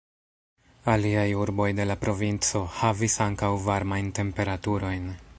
Aliaj 0.93 1.25
urboj 1.41 1.67
de 1.79 1.85
la 1.89 1.97
provinco, 2.05 2.61
havis 2.77 3.19
ankaŭ 3.29 3.51
varmajn 3.69 4.13
temperaturojn. 4.21 5.07